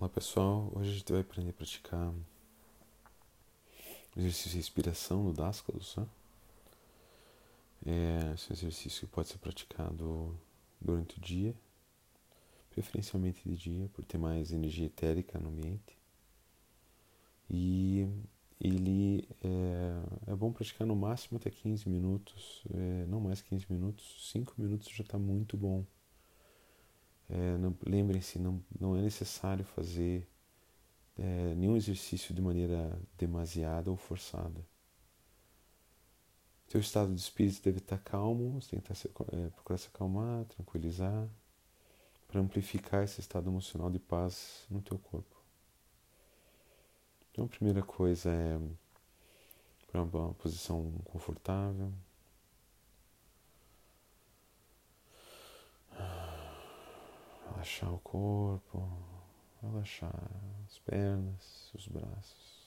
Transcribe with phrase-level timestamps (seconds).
[0.00, 2.14] Olá pessoal, hoje a gente vai aprender a praticar
[4.16, 5.96] exercício de respiração no Dascalos.
[5.96, 6.06] Né?
[7.84, 10.38] É, esse exercício pode ser praticado
[10.80, 11.52] durante o dia,
[12.70, 15.98] preferencialmente de dia, por ter mais energia etérica no ambiente.
[17.50, 18.06] E
[18.60, 24.30] ele é, é bom praticar no máximo até 15 minutos, é, não mais 15 minutos,
[24.30, 25.84] 5 minutos já está muito bom.
[27.30, 30.26] É, Lembrem-se, não, não é necessário fazer
[31.16, 34.64] é, nenhum exercício de maneira demasiada ou forçada.
[36.68, 40.44] Seu estado de espírito deve estar calmo, você tem que estar, é, procurar se acalmar,
[40.44, 41.28] tranquilizar,
[42.28, 45.34] para amplificar esse estado emocional de paz no teu corpo.
[47.30, 48.58] Então a primeira coisa é
[49.90, 51.92] para uma posição confortável.
[57.68, 58.88] Relaxar o corpo,
[59.60, 60.30] relaxar
[60.64, 62.58] as pernas, os braços.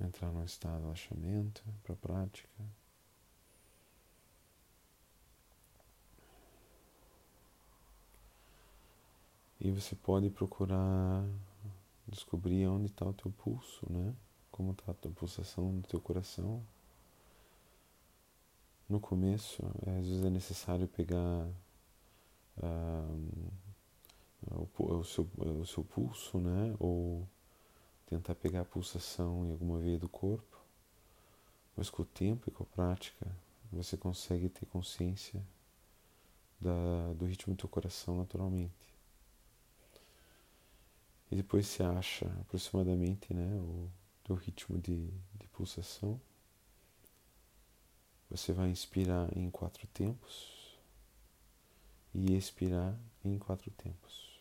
[0.00, 2.48] Entrar num estado de relaxamento para a prática.
[9.60, 11.22] E você pode procurar
[12.08, 14.14] descobrir onde está o teu pulso, né?
[14.50, 16.64] Como está a tua pulsação do teu coração.
[18.90, 21.48] No começo, é, às vezes é necessário pegar
[22.58, 23.52] uh,
[24.50, 26.74] o, o, seu, o seu pulso, né?
[26.80, 27.24] Ou
[28.04, 30.58] tentar pegar a pulsação em alguma veia do corpo.
[31.76, 33.24] Mas com o tempo e com a prática,
[33.72, 35.40] você consegue ter consciência
[36.60, 38.92] da, do ritmo do teu coração naturalmente.
[41.30, 43.88] E depois você acha aproximadamente né, o
[44.24, 45.06] teu ritmo de,
[45.38, 46.20] de pulsação.
[48.30, 50.78] Você vai inspirar em quatro tempos
[52.14, 54.38] e expirar em quatro tempos.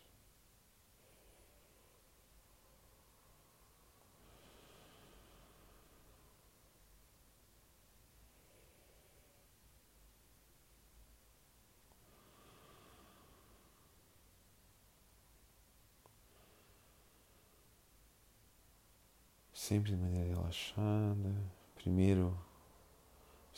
[19.51, 21.35] Sempre de maneira relaxada.
[21.75, 22.37] Primeiro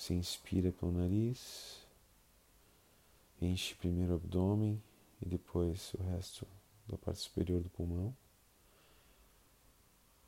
[0.01, 1.85] você inspira pelo nariz,
[3.39, 4.81] enche primeiro o abdômen
[5.21, 6.47] e depois o resto
[6.87, 8.11] da parte superior do pulmão.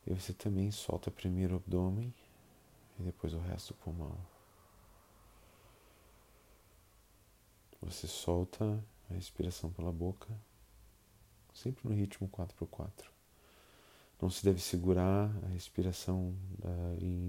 [0.06, 2.14] E você também solta primeiro o abdômen
[3.00, 4.16] e depois o resto do pulmão.
[7.82, 8.80] Você solta
[9.10, 10.30] a respiração pela boca,
[11.52, 13.06] sempre no ritmo 4x4.
[14.22, 16.38] Não se deve segurar a respiração
[17.02, 17.23] em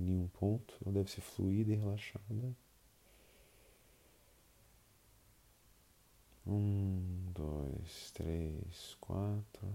[0.45, 2.55] ponto, ela deve ser fluida e relaxada.
[6.47, 9.75] Um, dois, três, quatro.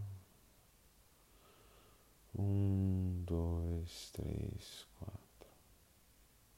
[2.37, 5.19] Um, dois, três, quatro.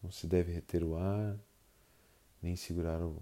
[0.04, 1.40] Não se deve reter o ar,
[2.42, 3.16] nem segurar o,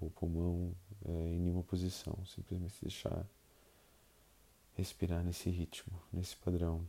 [0.00, 0.74] o pulmão
[1.04, 3.24] é, em nenhuma posição, simplesmente deixar
[4.76, 6.84] respirar nesse ritmo, nesse padrão.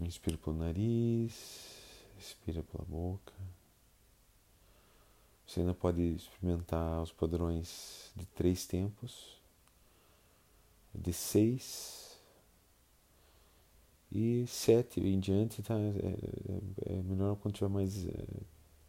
[0.00, 3.32] Inspira pelo nariz, expira pela boca.
[5.46, 9.40] Você ainda pode experimentar os padrões de três tempos,
[10.94, 12.18] de seis
[14.12, 15.74] e sete em diante, tá?
[15.78, 18.26] É, é, é melhor quando tiver mais, é,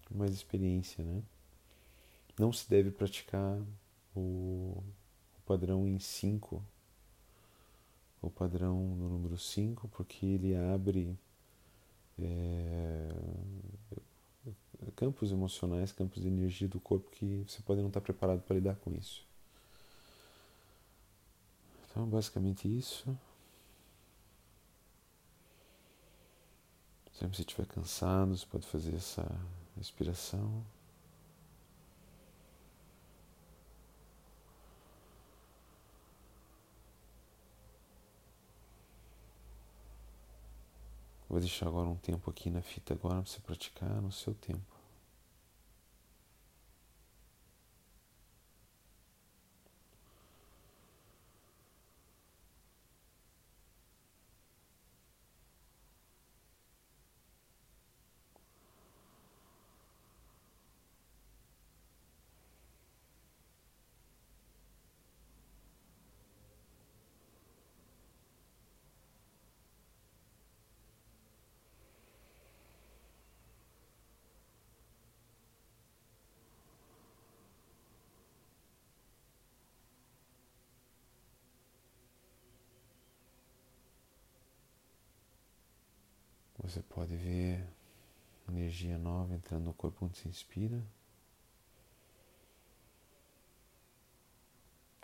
[0.09, 1.21] mais experiência, né?
[2.39, 3.59] Não se deve praticar
[4.15, 4.83] o
[5.45, 6.63] padrão em 5,
[8.21, 11.17] o padrão no número 5, porque ele abre
[12.19, 13.09] é,
[14.95, 18.75] campos emocionais, campos de energia do corpo que você pode não estar preparado para lidar
[18.75, 19.25] com isso.
[21.89, 23.17] Então, basicamente isso.
[27.13, 29.29] Sempre se estiver cansado, você pode fazer essa
[29.77, 30.63] respiração.
[41.41, 44.70] Deixar agora um tempo aqui na fita agora para você praticar no seu tempo.
[86.71, 87.67] Você pode ver
[88.47, 90.81] energia nova entrando no corpo onde se inspira.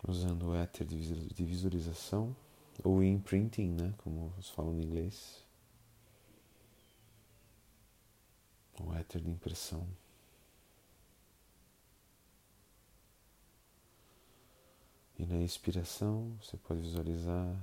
[0.06, 2.34] Usando o éter de visualização,
[2.82, 5.44] ou imprinting, né, como eles falam no inglês.
[8.80, 9.86] O éter de impressão.
[15.18, 17.54] E na inspiração você pode visualizar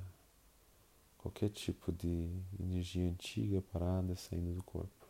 [1.25, 2.29] qualquer tipo de
[2.59, 5.04] energia antiga parada saindo do corpo.